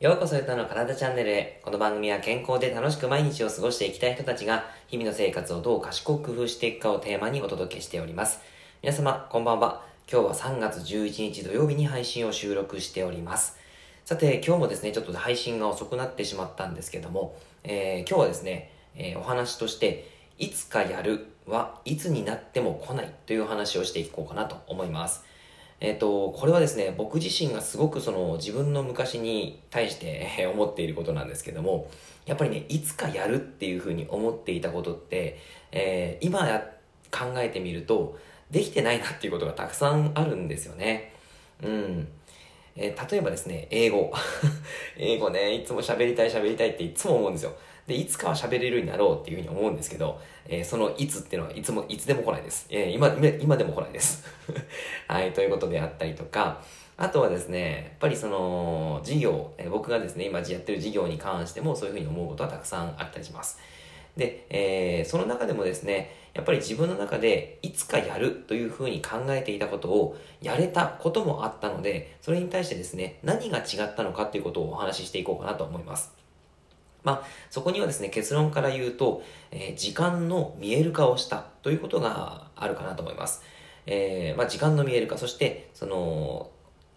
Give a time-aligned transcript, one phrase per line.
[0.00, 1.60] ようこそゆたの体チャンネルへ。
[1.64, 8.38] この番組は健康で楽しく毎日を過ごしていきたい人たちが、日々の生活をどう賢く工夫していくかをテーマにお届けしております。
[8.80, 9.82] 皆様、こんばんは。
[10.08, 13.56] 今日は3月11日土曜日に配信を収録しております。
[14.04, 20.08] さて、今日もですね、ちょっと配信が遅くなってしまったんですけども、えー、今日はですね、えー、お話として、
[20.38, 25.24] いつかやるはいつになっても来ないという話をしていこうかなと思います。
[25.80, 31.88] えっ、ー、と、これはですね、僕自身がすごくその自分の昔に対して思っていることなんですけども、
[32.26, 35.38] やっぱりね、いつかやるっていうふうに思っていたことって、
[35.72, 36.40] えー、今
[37.10, 38.18] 考えてみると、
[38.50, 41.12] できてないなっていうことがたくさんあるんですよね。
[41.62, 42.08] うん。
[42.76, 44.12] えー、例えばですね、英語。
[44.96, 47.52] 英語ね、いつも喋りたい喋りたいっていつも思うんですよ。
[47.86, 52.66] で、いつかは喋れるようになろうっていうふうに思うんですけど、えー、そのいつっていうのはいつも、いつでも来ないです。
[52.70, 53.08] えー、今、
[53.40, 54.24] 今でも来ないです。
[55.08, 56.60] はい、ということであったりとか、
[56.98, 63.58] あとはですね、やっぱりその、事業、え、僕がですね、今やってる事業に関してもそういうふうに思うことはたくさんあったりします。
[64.18, 76.12] で、えー、その中でもですね、やっぱり自分の中でいつかやるというふうに考えていたことをやれたこともあったので、それに対してですね、何が違ったのかっていうことをお話ししていこうかなと思います。
[77.02, 83.42] まあ、そこにはですね、結論から言うと、えー、時間の見える化をしたということがあるかなと思います。
[83.90, 86.50] えー、まあ、時間の見える化、そして、その、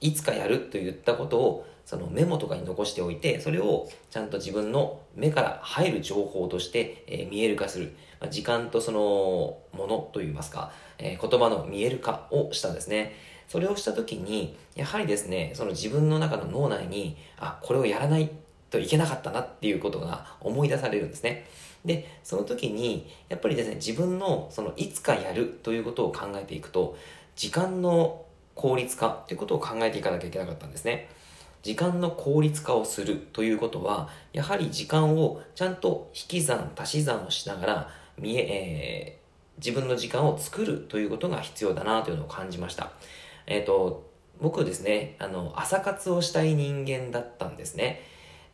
[0.00, 7.94] いつかやると言ったことを、そのメモとかに残しておいて、それをちゃんと自分の目から入る情報として、えー、見える化する。
[8.20, 8.98] まあ、時間とその
[9.72, 13.14] ものといいますか、えー、言葉の見える化をしたんですね。
[13.46, 18.28] それをしたときに、やはりですね、その自分の中の脳内に、あ、これをやらない
[18.70, 21.46] といけなかったなっていうことが思い出されるんですね。
[21.84, 26.96] で、その時に、やっぱりですね、自分のそのいつかやるということを考えていくと、
[27.34, 28.24] 時間の
[28.54, 31.08] 効率化ということを考えていかなきゃいけなかったんですね。
[31.62, 42.92] 時間の効率化をするということは、やはり時間をちゃんと引き算、足し算をしながら、見え、えー、自分の時間を作るということが必要だなというのを感じました。
[43.46, 48.02] えっ、ー、と、僕ですね、あの、朝活をしたい人間だったんですね。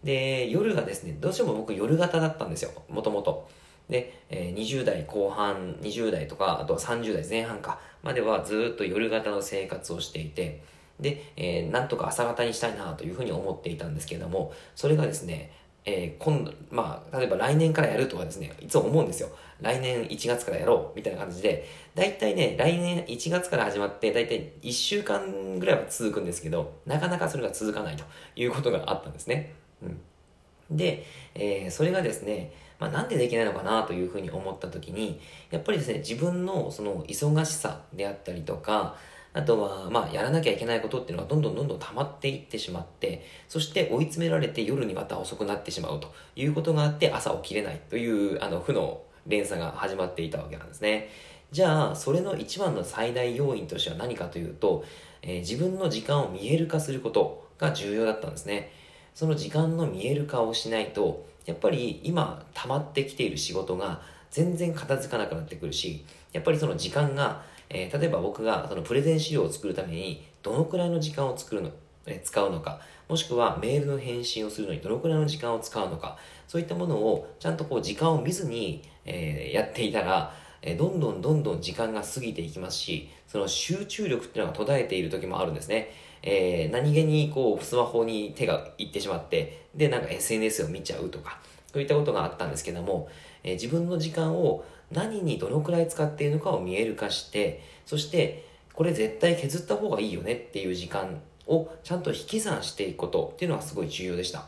[0.04, 3.48] で、夜がですね、どうしても僕夜型だったんですよ、もともと。
[3.88, 10.62] で、えー、20代後半、20代とか、あとは30代前半か、まではずっと夜型の生活をしていて、
[11.00, 15.52] で、えー、なんとか朝型にしたいなというふうに思っていたんですけれども、それがですね、
[15.84, 19.30] えー、今度、まあ、例えば来年からやるとかですね、いつも思うんですよ。
[19.60, 28.04] 来年1月からやろう、みたいな感じで、だいたいね、来年1月から始まって、だいたい1週間ぐらいは続くんですけど、なかなかそれが続かないと
[28.36, 29.54] いうことがあったんですね。
[29.82, 38.96] うん、で、えー、それがですね、まあ、なんでできないのかなというふうに思った時に、やっぱりですね、自分のその忙しさであったりとか、
[39.32, 51.10] あとは、まあ、やらなきゃいけないことっていうのがどんどんどんどん溜まっていってしまって、そして追い詰められて夜にまた遅くなってしまうということがあって朝起きれないという、あの、負の連鎖が始まっていたわけなんですね。
[51.50, 54.84] じゃあ、それの一番の最大要因としては何かというと、
[55.22, 58.70] えー、自分の時間を見える化することが重要だったんですね。
[59.18, 71.70] その時間の見える化をしないと、やっぱり今溜まってきている仕事が全然片付かなくなってくるし、やっぱりその時間が、えー、例えば僕がそのプレゼン資料を作るためにどのくらいの時間を作るの、
[72.06, 85.92] え、使うのか、もしくはメールの返信をするのにどのくらいの時間を使うのか、そういったものをちゃんとこう時間を見ずに、えー、やっていたら、えどんどんどんどん時間が過ぎていきますし、その集中力っていうのが途絶えている時もあるんですね。
[86.22, 91.38] えー、何気にこう、スマホに手がいってしまって、で、なんか SNS を見ちゃうとか、
[91.72, 93.08] そういったことがあったんですけども、
[93.44, 104.46] えー、自分の時間を何にどのくらい使っているのかを見える化して、そして、これ絶対削った方がいいよねっていう時間をちゃんと引き算していくことっていうのはすごい重要でした。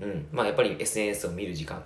[0.00, 0.26] うん。
[0.32, 1.84] まあやっぱり SNS を見る時間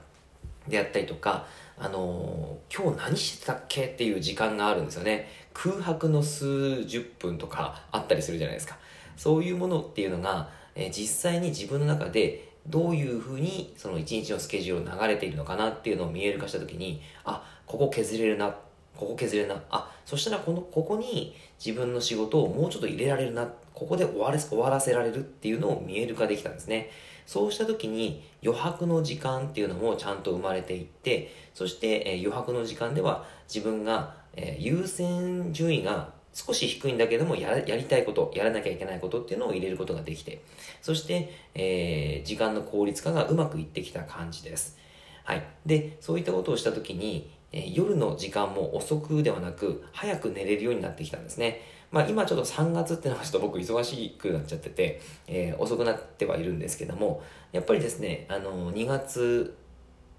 [0.71, 1.47] であったりとか、
[1.79, 5.29] あのー、今日何してたっけっていう時間があるんですよね。
[5.53, 8.79] 空白の数十分とかあったりするじゃないですか。
[9.17, 18.55] そういうものっていうのが、えー、実際に自分の中でどういうふうにその一日のスケジュールを流れているのかなっていうのを見える化した時に、あ、ここ削れるな、
[18.97, 21.35] ここ削れるな、あ、そしたらこの、ここに
[21.65, 26.91] 自分の仕事をもうちょっと入れられるな、ここで終われ終わらせられるっていうのを見える化できたんですね。
[27.31, 40.43] そうした時に余白の時間っていうのもちゃんと生まれていって、そして、え、余白の時間では自分が、え、優先順位が少し低いんだけどもやりたいこと、やらなきゃいけないことっていうのを入れることができて、
[40.83, 44.77] そして、えー、時間の効率化がうまくいってきた感じです。
[45.23, 45.45] はい。
[45.65, 51.61] で、そういったことをしたときに、え、夜の時間も遅くではなく、早く寝れるようになってきたんですね。
[51.91, 57.23] まあ今ちょっと3月ってのはちょっと僕忙しくなっちゃってて、えー、遅くなってはいるんですけども、
[57.53, 59.57] やっぱりですね、あの、2月、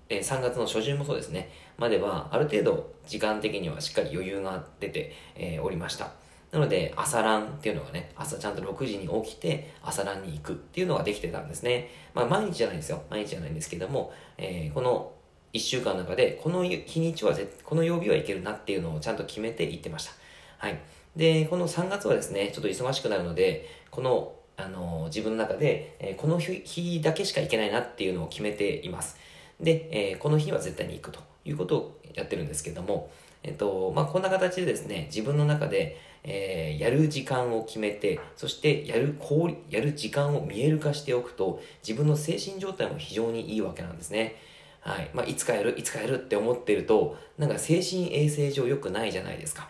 [0.09, 6.11] えー、3月の初旬もそうですね、まではある程度時間的にはしっかり余裕が出て、えー、おりました。
[6.51, 11.89] なので、朝ランっていうのがね、朝ちゃんと6時に起きて、朝ランに行くっていうのができてたんですね。
[12.13, 13.01] まあ、毎日じゃないんですよ。
[13.09, 15.13] 毎日じゃないんですけども、えー、この
[15.53, 17.33] 1週間の中で、この日にちは、
[17.63, 20.11] この曜日はいけるなっていうのをちゃんと決めて行ってました。
[20.57, 20.77] はい。
[21.15, 29.17] で、この3月はですね、ちょっと忙しくなるので、この、あの、自分の中で、え、この日だけしか行けないなっていうのを決めています。
[29.59, 33.09] で、え、この日は絶対に行くということをやってるんですけども、
[33.43, 44.35] えっと、まあ、こんな形でですね、自分の中で、えー、やる時間を決めて、そしてやる効、やる時間を見える化しておくと、自分の精神状態も非常にいいわけなんですね。
[44.81, 45.09] はい。
[45.13, 49.69] まあ、いつかやる、いつかやるって思ってると、なんか精神衛生上良くないじゃないですか。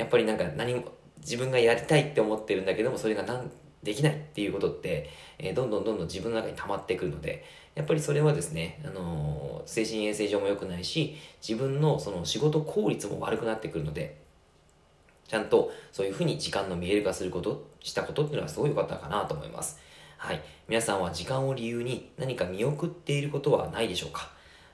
[0.00, 0.84] やっぱりなんか何も、
[1.18, 3.50] 自分がやりたいって思ってるんだけども、それがなん
[3.82, 7.44] できないっていうことって、えー、どんどんどんどん自分の中に溜まってくるので、
[7.74, 11.16] やっぱりそれはですね、あのー、精神衛生上も良くないし、
[11.46, 14.18] 自分のその仕事効率も悪くなってくるので、
[15.28, 19.78] ちゃんとそういうふうに時間の見える化すること、したことっていうのはすごい良かったかなと思います。
[20.16, 20.40] はい。
[20.66, 24.30] 皆さんは時間を理由に何か見送っていることはないでしょうか？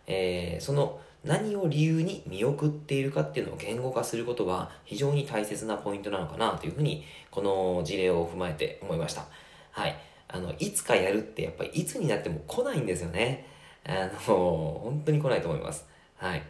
[0.07, 9.27] えー、その何を理由に見送っているかっていうのを言語化することが非常に大切なポイントなのかなというふうに、この事例を踏まえて思いました。
[9.73, 9.97] はい。
[10.29, 13.47] あの、いつかやるってやっぱりいつになっても来ないんですよね。
[13.85, 15.87] あの、本当に来ないと思います。
[16.17, 16.43] はい。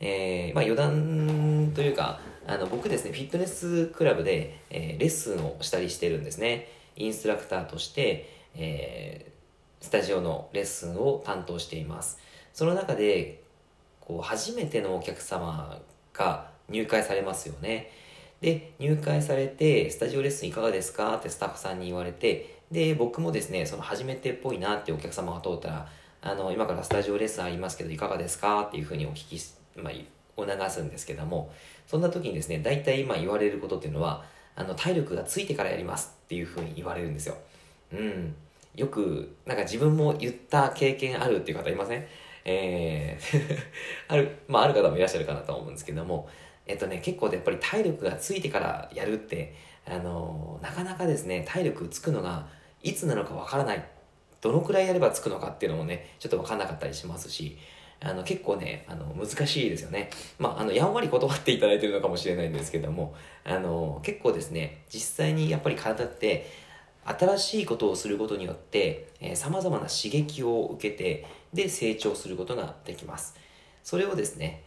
[0.00, 6.68] えー、まあ余談というか、あの、僕ですね、フィットネスクラブで、えー、レッスンをしたりしてるんですね。
[6.96, 12.18] インストラクターとして、えー、スタジオのレッスンを担当しています。
[12.54, 13.42] その中で、
[14.08, 15.78] こう、初めてのお客様
[16.14, 17.90] が入会されますよね。
[18.40, 21.16] で、入会されて、スタジオレッスンいかがですか？
[21.16, 25.88] ってスタッフさんに言われて、で、僕もですね、その初めてっぽいなってお客様が通ったら、
[26.22, 28.62] あの、今からスタジオレッスンありますけど、いかがですか？
[28.62, 31.52] っていうふうにお聞きまあ、を促すんですけども、
[31.86, 34.24] そんな時にですね、大体今言われることっていうのは、
[34.56, 37.36] あの、体力がついてからやりますっていうふうに言われるんですよ。
[37.92, 38.34] うん。
[38.74, 42.06] よく、なんか自分も言った経験あるっていう方いません？
[42.50, 43.66] えー
[44.08, 46.28] ある、まあある方もいらっしゃるかなと思うんですけども、
[46.66, 49.54] えっとね、結構やっぱり体力がついてからやるって、
[49.86, 52.46] あのなかなかですね、体力つくのが
[52.82, 53.84] いつなのかわからない。
[54.40, 57.58] どのくらいやればつくのかっていうのもね、ちょっとわかんなかったりしますし、
[58.00, 60.10] あの、結構ね、あの、難しいですよね。
[60.38, 66.46] まあ、あの、やんわり断っていただいてるのかもしれないんですけども、あの、結構ですね、実際にやっぱり体って、
[67.04, 73.36] 新しいことをすることによって、えー、様々な刺激を受けて、で、成長することができます。
[73.82, 74.64] それをですね、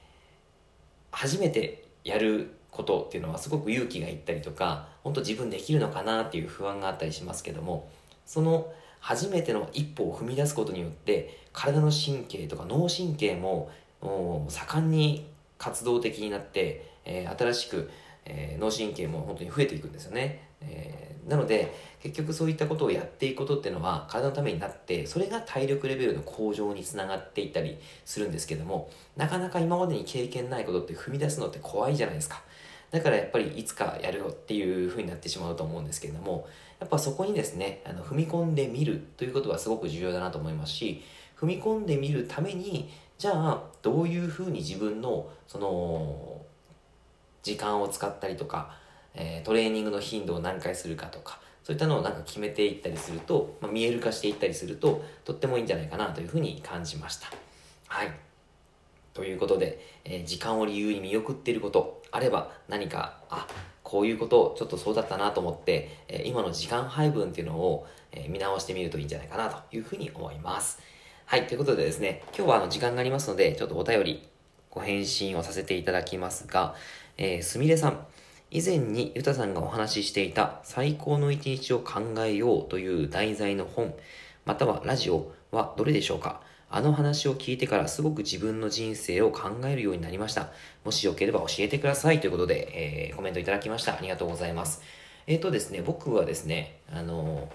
[1.12, 7.90] 初めてやることっていうのはすごく勇気がいったりとか、本当自分できるのかなっていう不安があったりしますけども、
[8.26, 13.70] その初めての一歩を踏み出すことによって体の神経とか脳神経も
[14.48, 15.28] 盛んに
[15.58, 17.90] 活動的になって、えー、新しく、
[18.26, 32.42] えー、脳神経も本当に増えていくんですよね、え、なので結局そういったことをやっていくことっていうのは体のためになってそれが体力レベルの向上につながっていったりするんですけどもなかなか今までに経験ないことって踏み出すのって怖いじゃないですか。
[32.90, 36.46] だからやっぱりいつかやるよっていう風になってしまうと思うんですけれども
[36.82, 41.04] やっぱそこにですね、あの踏み込んでみるということはすごく重要だなと思いますし、
[41.40, 46.42] 踏み込んでみるために、じゃあどういうふうに自分のその
[47.44, 48.76] 時間を使ったりとか、
[49.16, 57.28] え、トレーニングの頻度を何回するかとか、そういったのをなんか決めていったりすると、まあ、見える化していったりすると、とってもいいんじゃないかなというふうに感じました。
[57.88, 58.12] はい。
[59.14, 63.48] ということで、えー、時間を理由に見送っていることあれば何か、あ、
[63.84, 70.80] こういうことちょっとそうだったなと思って、え今の時間配分っていうのを、え見直してみるといいんじゃないかなというふうに思います。
[71.26, 74.30] はい、ということでですね、今日はあの時間がありますので、ちょっとお便り
[74.70, 76.76] ご返信をさせていただきますが、
[77.18, 78.06] え、すみれさん、
[78.54, 83.94] 以前にゆたさんがお話ししていた最高の一日を考えようという題材の本、
[84.44, 86.42] またはラジオはどれでしょうか？
[86.70, 90.50] あの話を聞いてからすごく自分の人生を考えるようになりました。
[90.84, 93.96] もしよければ教えてくださいということで、えー、コメントいただきました。
[93.96, 94.82] ありがとうございます。
[95.28, 97.48] えっ、ー、とですね、僕はですね、あの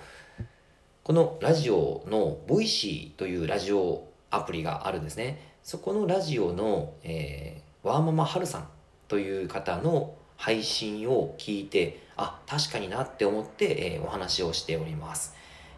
[1.05, 5.57] このラジオの Voicy というラジオアプリがあるんですね。
[5.63, 8.69] そこのラジオの、えー、ワーママハルさん
[9.09, 15.35] という方の配信を聞いて、あ、確かになって思って、えー、お話をしております。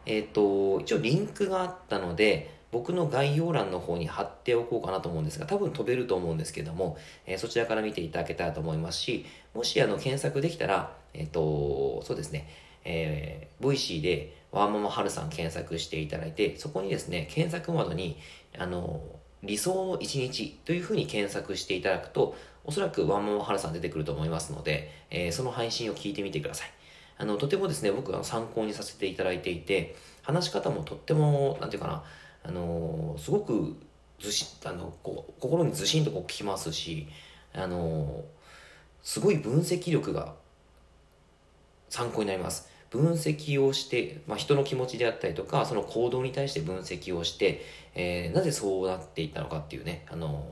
[0.06, 9.24] えっ、ー、と、一応リンクがあったので、僕の概要欄の方に貼っておこうかなと思うんですが、多分飛べると思うんですけども、えー、そちらから見ていただけたらと思いますし、
[9.54, 12.48] もしあの検索できたら、えっ、ー、と、そうですね、
[12.84, 18.18] えー、 Voicy でワーママハルさん検索していただいて、そこにですね、検索窓に、
[18.58, 19.00] あの、
[19.42, 22.34] 理想の一日というふうに検索していただくと、
[22.68, 26.70] おそらくワーママハルさん出てくると思いますので、えー、その配信を聞いてみてください。
[27.16, 32.04] あの、とてもですね、僕が参考にさせていただいていて、話し方もとっても、なんていうかな、
[32.42, 33.74] あのー、すごく
[34.20, 37.08] ずし、あの、こう、心にずしんとこうきますし、
[37.54, 38.22] あのー、
[39.02, 40.34] すごい分析力が
[41.88, 42.68] 参考になります。
[42.90, 47.62] 分析をして、まあ、人の気持ちであったりとか、その行動に対して分析をして、
[47.94, 50.44] えー、なぜそうなっていったのかっていうね、あの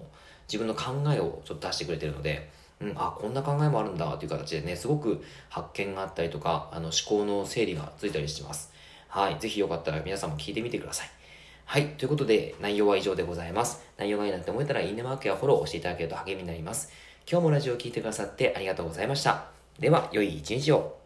[0.48, 2.50] 自分の考えをちょっと出してくれてるので、
[2.80, 8.72] うん、あ、こんな考えもあるんだという形でね、すごく発見があったりとか、あの思考の整理がついたりしてます。
[9.08, 9.38] はい。
[9.38, 11.10] ぜひよかったら皆さんも聞いてみてください。
[11.64, 11.88] はい。
[11.94, 13.82] ということで、内容は以上でございます。
[13.96, 16.92] 内容がいいなって思えたら、いいねマークやフォローをしていただけると励みになります。
[17.30, 19.46] 今日もラジオを聴いてくださってありがとうございました。
[19.78, 21.05] では、良い一日を。